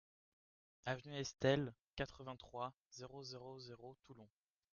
Avenue 0.87 1.15
Estelle, 1.19 1.75
quatre-vingt-trois, 1.95 2.73
zéro 2.91 3.21
zéro 3.21 3.59
zéro 3.59 3.95
Toulon 4.03 4.27